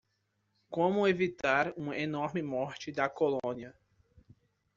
[0.67, 3.71] Como evitar uma enorme morte da colônia.